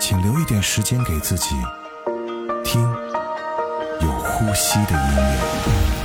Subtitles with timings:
[0.00, 1.56] 请留一点时间给自己，
[2.64, 2.80] 听
[4.00, 5.97] 有呼吸的音乐。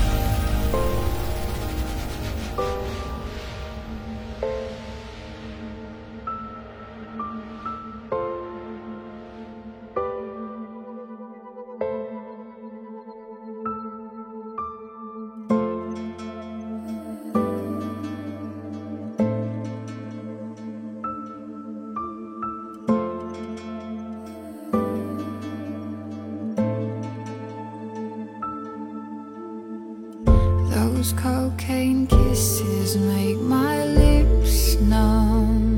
[31.04, 35.73] Those cocaine kisses make my lips numb.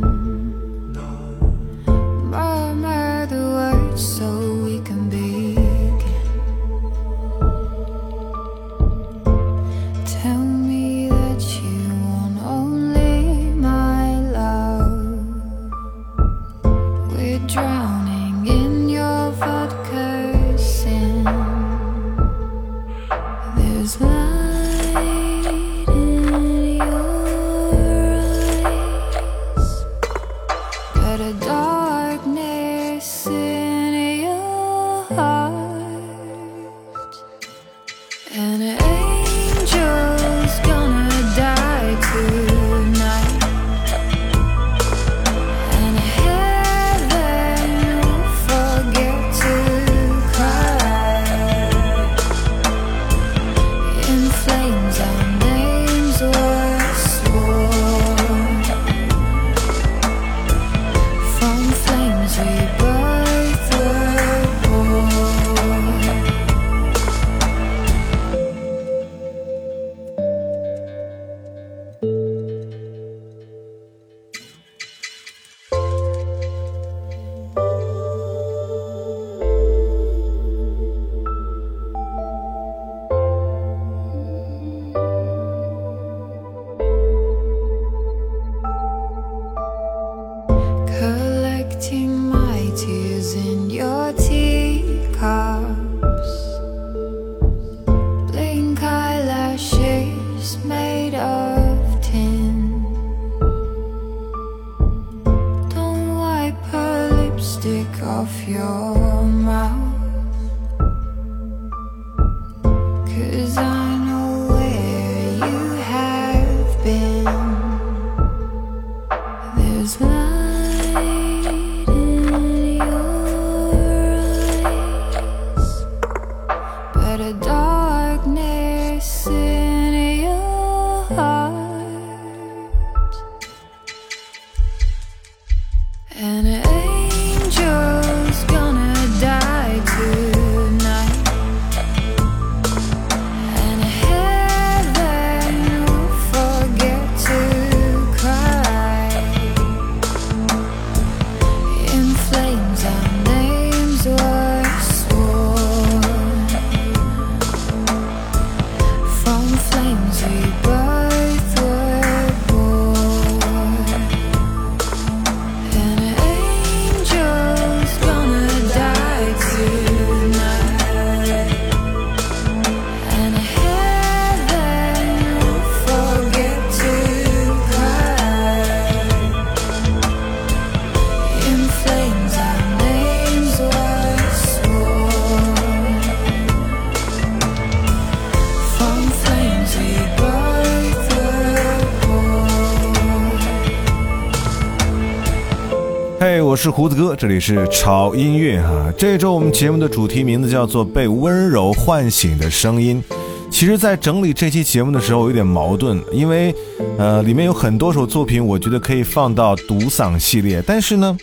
[196.55, 198.89] 我是胡子哥，这里是潮音乐哈。
[198.97, 203.03] 这周我们节目的主题名字叫做《被温柔唤醒的声音》。
[203.51, 206.55] 其实，在整理这期节目的时候有点矛盾，因为
[206.97, 211.17] 呃，里面有很多首作品，我觉得可以放到独嗓系列，但是呢，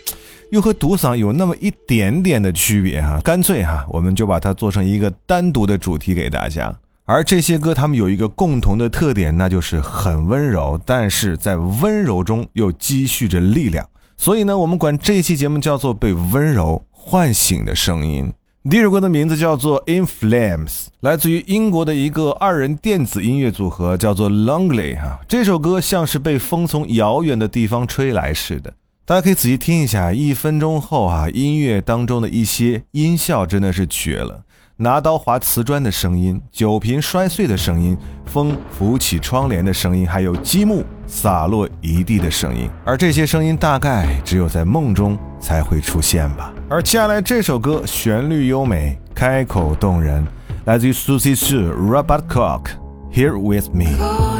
[0.50, 3.19] 又和独嗓有那么一点点的区别哈。
[3.25, 6.70] 干脆哈，我们就把它做成一个单独的主题给大家。
[7.06, 13.88] 而这些歌，它们有一个共同的特点，那就是很温柔，但是在温柔中又积蓄着力量。
[14.23, 18.33] 所以呢，我们管这一期节目叫做《被温柔唤醒的声音》。
[18.71, 20.69] 第一首歌的名字叫做《In Flames》，
[21.01, 25.19] 来自于英国的一个二人电子音乐组合，叫做 Longley 哈。
[25.27, 28.73] 这首歌像是被风从遥远的地方吹来似的，
[29.05, 30.13] 大家可以仔细听一下。
[30.13, 34.45] 一分钟后啊，音乐当中的一些音效真的是绝了。
[34.77, 37.97] 拿刀划瓷砖的声音，酒瓶摔碎的声音，
[38.27, 42.69] 风拂起窗帘的声音，还有积木洒落一地的声音。
[42.85, 46.53] 而这些声音大概只有在梦中才会出现吧。
[46.69, 50.27] 而接下来这首歌旋律优美，开口动人，
[50.65, 54.31] 来自于 Susie Sue Robert Cock，Here with me。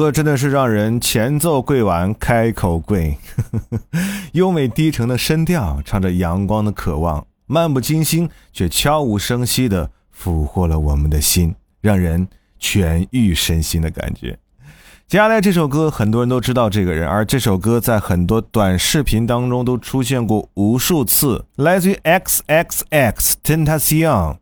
[0.00, 3.18] 歌真的是让人前奏跪完开口跪，
[4.32, 12.26] 优美低沉的声调唱着阳光的渴望，漫不经心却悄无声息地俘获了我们的心，让人
[12.58, 14.38] 痊愈身心的感觉。
[15.06, 24.38] 接下来这首歌很多人都知道这个人，而这首歌在很多短视频当中都出现过无数次，来自于 X X X Tentacion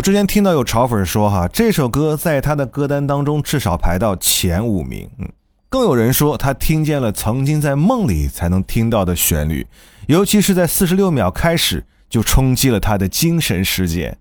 [0.00, 5.06] 我之前听到有潮粉说哈，这首歌在他的歌单当中至少排到前五名。
[5.18, 5.28] 嗯，
[5.68, 9.66] 更有人说他听见了曾经在梦里才能听到的旋律，
[10.06, 14.16] 尤其是在四十六秒开始就冲击了他的精神世界。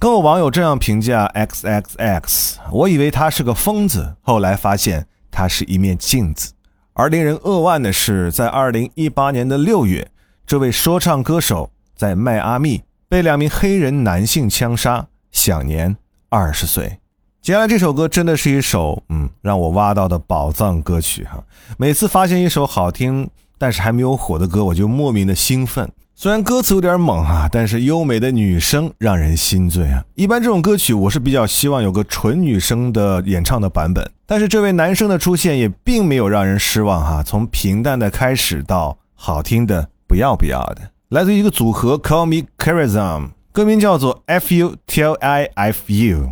[0.00, 6.52] 更有网友这样评价 X X X：我以为他是个疯子，后来发现他是一面镜子。
[6.94, 10.10] 而令人扼腕的是，在二零一八年的六月，
[10.44, 15.06] 这位说唱歌手在迈阿密被两名黑人男性枪杀，
[15.42, 15.96] 享年
[16.28, 16.98] 二十岁。
[17.40, 21.42] 接下来这首歌真的是一首嗯让我挖到的宝藏歌曲哈！
[21.76, 25.90] 每次发现一首好听但是还没有火的歌，我就莫名的兴奋。
[26.14, 30.04] 虽然歌词有点猛啊，但是优美的女声让人心醉啊。
[30.14, 37.20] 一般这种歌曲我是比较希望有个纯女生的演唱的版本，但是这位男生的出现也并没有让人失望哈。
[37.24, 46.30] 从平淡的开始到好听的不要不要的，来自一个组合 Call Me Charism，歌名叫做 F U T L I F U，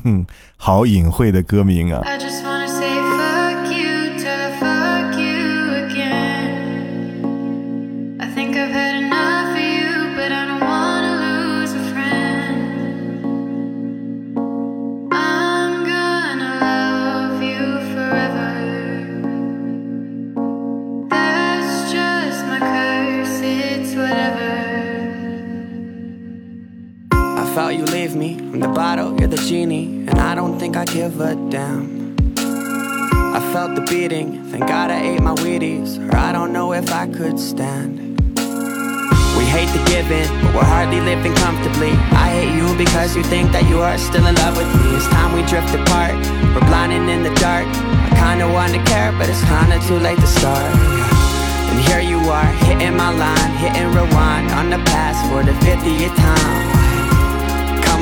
[0.56, 2.00] 好隐晦的歌名啊。
[29.52, 32.16] Genie, and I don't think I give a damn.
[33.36, 36.90] I felt the beating, thank God I ate my Wheaties, or I don't know if
[36.90, 37.98] I could stand.
[39.36, 41.92] We hate the giving, but we're hardly living comfortably.
[42.24, 44.96] I hate you because you think that you are still in love with me.
[44.96, 46.16] It's time we drift apart,
[46.54, 47.68] we're blinding in the dark.
[47.68, 50.72] I kinda wanna care, but it's kinda too late to start.
[51.70, 56.16] And here you are, hitting my line, hitting rewind on the past for the 50th
[56.16, 56.72] time.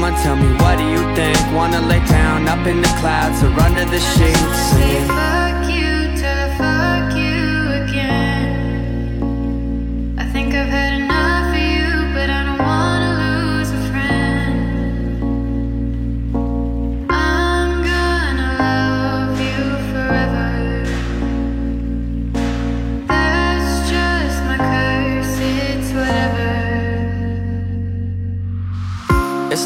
[0.00, 0.49] Come on, tell me,
[1.72, 4.72] Wanna lay down up in the clouds or under the sheets?
[7.86, 8.48] Again.
[10.18, 11.09] I think I've had enough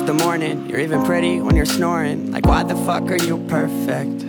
[0.07, 2.31] the morning, you're even pretty when you're snoring.
[2.31, 4.23] Like, why the fuck are you perfect?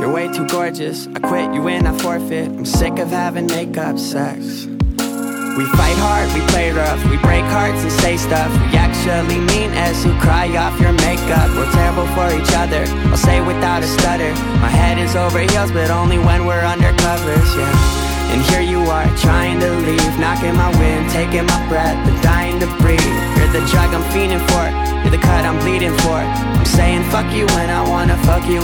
[0.00, 1.06] You're way too gorgeous.
[1.14, 2.48] I quit, you win, I forfeit.
[2.48, 4.66] I'm sick of having makeup sex.
[4.66, 8.50] We fight hard, we play rough, we break hearts and say stuff.
[8.50, 11.48] We actually mean as who cry off your makeup.
[11.54, 14.32] We're terrible for each other, I'll say without a stutter.
[14.58, 18.04] My head is over heels, but only when we're under covers, yeah.
[18.34, 22.58] And here you are, trying to leave Knocking my wind, taking my breath But dying
[22.58, 24.66] to breathe the drug I'm feeding for.
[25.06, 26.18] You're the cut I'm bleeding for.
[26.18, 28.63] I'm saying fuck you when I wanna fuck you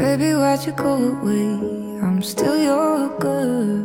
[0.00, 1.44] Baby, why'd you go away?
[2.00, 3.84] I'm still your girl.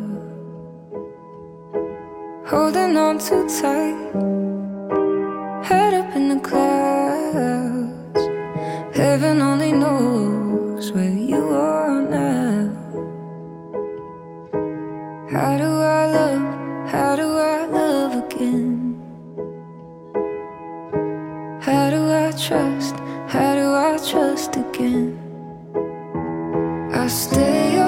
[2.45, 3.99] Holding on too tight,
[5.67, 8.23] head up in the clouds.
[8.95, 12.71] Heaven only knows where you are now.
[15.29, 16.89] How do I love?
[16.93, 18.95] How do I love again?
[21.59, 22.95] How do I trust?
[23.27, 25.24] How do I trust again?
[27.07, 27.84] Stay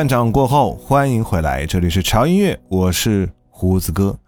[0.00, 4.18] 半场过后，欢迎回来，这里是潮音乐，我是胡子哥。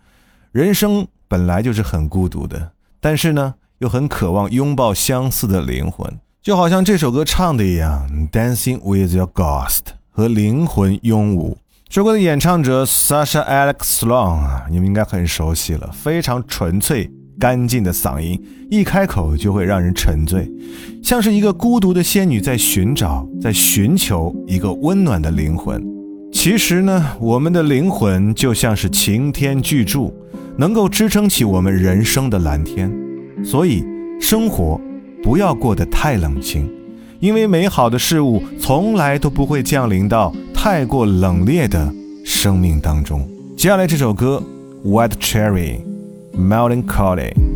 [0.50, 9.78] 人生本来就是很孤独的，但是呢，又很渴望拥抱相似的灵魂，就好像这首歌唱的一样，《Dancing with Your Ghost》
[10.11, 11.56] 和灵魂拥舞。
[11.88, 18.40] 这首歌的演唱者 Sasha Alex Sloan 啊，你们应该很熟悉了，非常纯粹、干净的嗓音，
[18.71, 20.51] 一开口就会让人沉醉，
[21.03, 25.83] 像是一个孤独的仙女在寻找、在寻求一个温暖的灵魂。
[26.33, 30.14] 其实呢，我们的灵魂就像是擎天巨柱，
[30.57, 32.90] 能够支撑起我们人生的蓝天。
[33.45, 33.85] 所以，
[34.21, 34.81] 生活
[35.23, 36.71] 不要过得太冷清，
[37.21, 41.92] 因为美好的事物从来都不会降临到太过冷冽的
[42.25, 43.29] 生命当中。
[43.57, 44.42] 接下来这首歌
[44.88, 45.77] 《White Cherry》
[46.35, 47.52] ，Melancholy。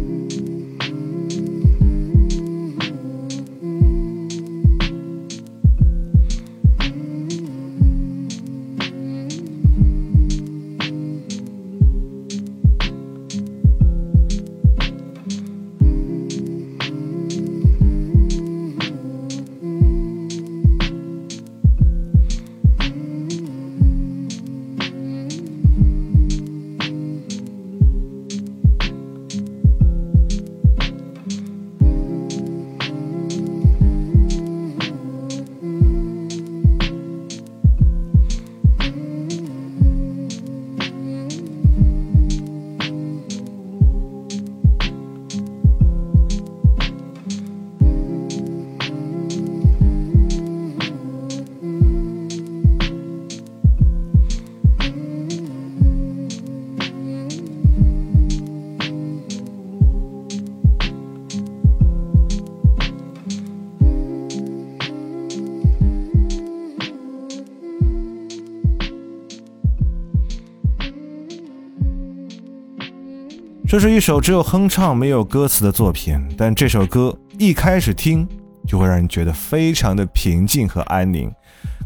[73.76, 78.26] 这是一首只有哼唱没有歌词的作品，但这首歌一开始听
[78.66, 81.30] 就会让人觉得非常的平静和安宁。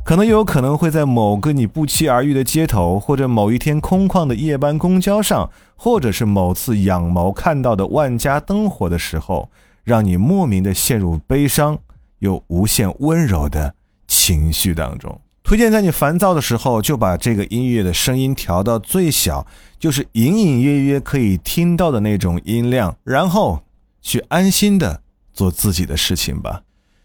[0.05, 9.51] 可能有可能会在某个你不期而遇的街头，或者某一天空旷的夜班公交上，或者是某次仰眸看到的万家灯火的时候，
[9.83, 11.77] 让你莫名的陷入悲伤
[12.21, 13.75] 又无限温柔的
[14.07, 15.21] 情绪当中。
[15.51, 19.45] 推荐在你烦躁的时候，就把这个音乐的声音调到最小，
[19.81, 23.65] 就是隐隐约约可以听到的那种音量，然后
[24.01, 25.01] 去安心的
[25.33, 26.63] 做自己的事情吧。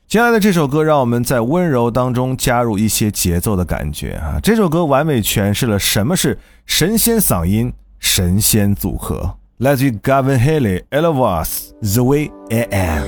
[0.08, 4.40] 接下来的这首歌，让我们在温柔当中加入一些节奏的感觉啊！
[4.44, 9.38] 这首歌完美诠释了什么是神仙嗓音、神仙组合。
[9.58, 13.08] 来自于 Gavin Haley、Ella Voss，《The Way I Am》。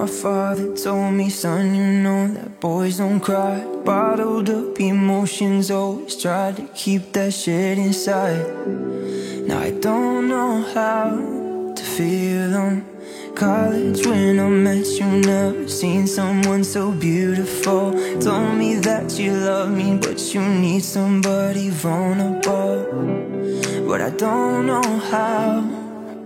[0.00, 3.62] My father told me, son, you know that boys don't cry.
[3.84, 8.46] Bottled up emotions, always try to keep that shit inside.
[9.46, 12.86] Now I don't know how to feel them.
[13.34, 17.92] College when I met you, never seen someone so beautiful.
[18.20, 22.86] Told me that you love me, but you need somebody vulnerable.
[23.86, 25.80] But I don't know how.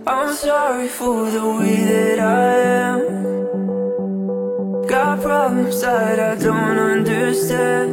[0.07, 2.55] I'm sorry for the way that I
[2.89, 3.04] am.
[4.95, 7.91] Got problems that I don't understand.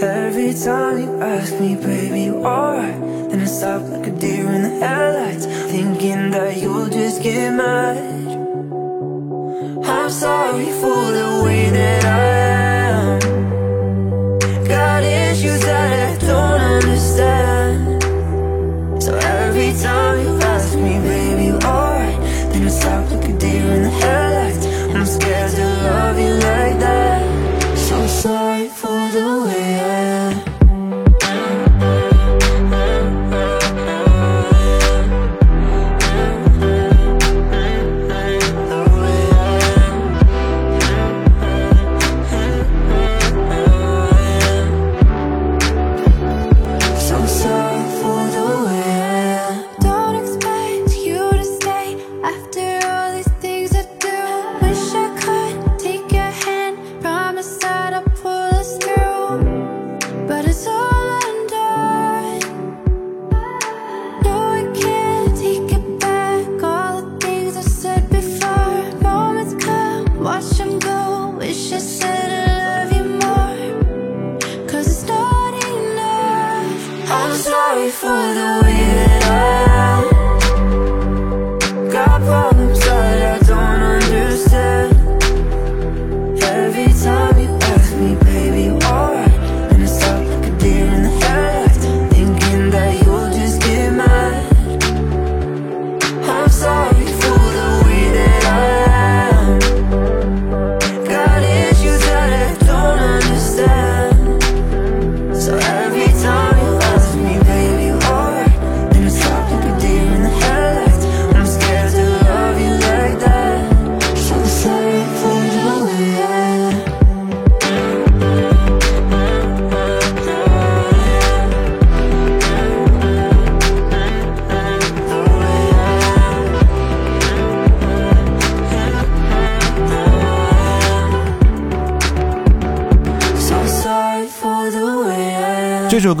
[0.00, 3.00] Every time you ask me, baby, you alright?
[3.28, 7.96] Then I stop like a deer in the headlights, thinking that you'll just get mad.
[9.84, 12.18] I'm sorry for the way that I
[12.94, 13.18] am.
[14.64, 18.02] Got issues that I don't understand.
[19.02, 20.27] So every time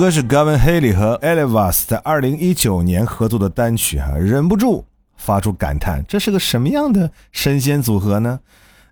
[0.08, 4.86] 这是 Gavin Haley 和 Elevas 在二零一九年合作的单曲啊，忍不住
[5.18, 8.40] 发出感叹：这是个什么样的神仙组合呢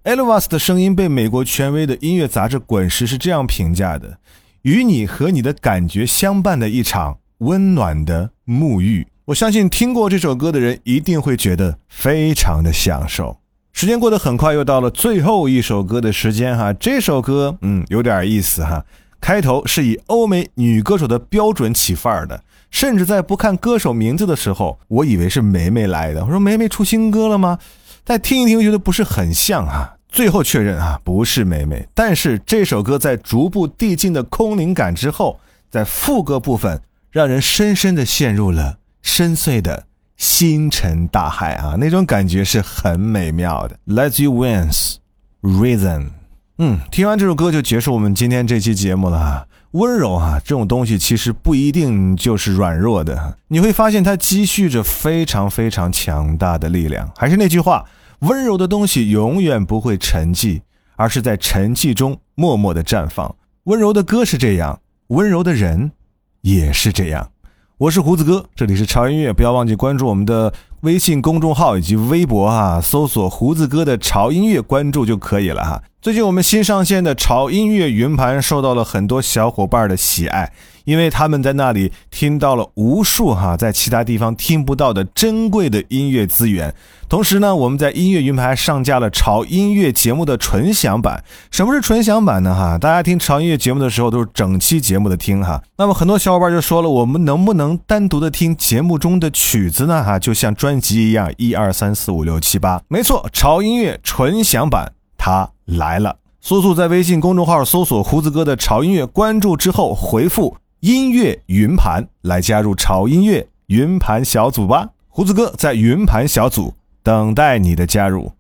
[0.05, 4.19] ？Elevas 的声音被美国权威的音乐杂志《滚石》是这样评价的：
[4.61, 9.07] 与你和你的感觉相伴的一场温暖的沐浴。
[9.25, 13.39] 我相信听过这首歌的人一定会觉得非常的享受。
[13.73, 16.75] 时间过得很快，又到了最后一首歌的时间哈。
[16.75, 18.85] 这首歌，嗯，有点意思哈。
[19.27, 26.25] 开头是以欧美女歌手的标准起范儿的，甚至在不看歌手名字的时候，我以为是梅梅来的。
[26.25, 27.59] 我说梅梅出新歌了吗？
[28.05, 29.97] 再听一听，觉得不是很像啊。
[30.09, 31.85] 最后确认啊，不是梅梅。
[31.93, 39.87] 但是这首歌在逐步递进的空灵感之后，在副歌部分，让人深深的陷入了深邃的
[40.17, 43.77] 星辰大海啊，那种感觉是很美妙的。
[43.89, 44.99] Let you Wins
[45.43, 46.11] Reason。
[46.59, 49.47] 嗯，听完这首歌就结束我们今天这期节目了。
[49.73, 57.13] 温柔啊，这种东西其实不一定就是软弱的，你会发现它积蓄着非常非常强大的力量。
[57.15, 57.85] 还是那句话，
[58.21, 60.63] 温柔的东西永远不会沉寂，
[60.97, 63.37] 而是在沉寂中默默的绽放。
[63.65, 65.93] 温柔的歌是这样，温柔的人
[66.41, 67.33] 也是这样。
[67.77, 70.51] 我是胡子哥，这里是潮音乐，不要忘记关注我们的
[70.83, 75.83] 微信公众号以及微博啊，搜索“胡子哥的潮音乐”，关注就可以了哈。
[76.01, 80.53] 最近我们新上线的潮音乐云盘受到了很多小伙伴的喜爱，
[80.85, 86.73] 因为他们在那里听到了无数哈在其他地方听不到的珍贵的音乐资源。
[87.09, 91.25] 同时呢，我们在音乐云盘上架了潮音乐节目的纯享版。
[91.51, 92.55] 什么是纯享版呢？
[92.55, 95.61] 哈，大家听潮音乐节目的时候都是整期节目的听哈。
[95.77, 100.05] 那么很多小伙伴就说了，我们能不能单独的听节目中的曲子呢？
[100.05, 102.83] 哈，就像专专辑一样，一二三四五六七八。
[102.89, 106.17] 没错，潮音乐纯享版它来了。
[106.41, 114.89] 速速在微信公众号搜索“胡子哥的潮音乐”，关注之后回复“音乐云盘”来加入潮音乐云盘小组吧。
[115.09, 116.75] 胡子哥在云盘小组。
[117.05, 118.33] 等待你的加入。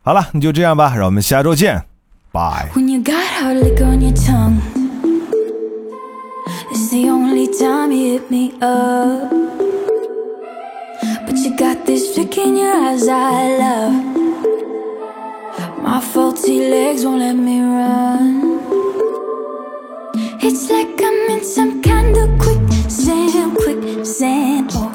[0.00, 1.84] 好了，那就这样吧，让我们下周见，
[2.32, 2.70] 拜。
[2.74, 4.56] When you got hard liquor on your tongue,
[6.72, 9.45] it's the only time hit me up.
[11.00, 14.16] But you got this look in your eyes I love.
[15.82, 18.60] My faulty legs won't let me run.
[20.42, 24.70] It's like I'm in some kind of quicksand, quicksand.
[24.74, 24.94] Oh,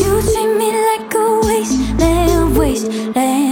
[0.00, 3.49] you treat me like a wasteland, wasteland.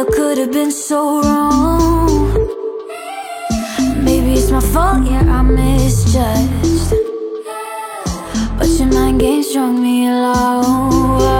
[0.00, 2.32] Never could have been so wrong.
[4.02, 6.94] Maybe it's my fault, yeah, I misjudged.
[8.58, 11.39] But your mind games strung me along.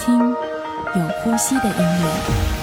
[0.00, 2.59] 听有呼吸的音乐。